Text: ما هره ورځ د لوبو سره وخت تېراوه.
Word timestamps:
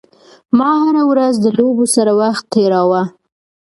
ما 0.57 0.69
هره 0.83 1.03
ورځ 1.11 1.33
د 1.39 1.45
لوبو 1.57 1.85
سره 1.95 2.11
وخت 2.21 2.43
تېراوه. 2.53 3.03